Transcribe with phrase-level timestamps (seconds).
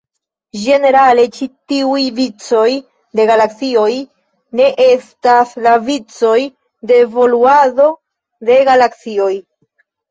[0.59, 2.65] Ĝenerale ĉi tiuj vicoj
[3.19, 3.87] de galaksioj
[4.61, 6.37] "ne" estas la vicoj
[6.93, 7.91] de evoluado
[8.51, 9.33] de galaksioj.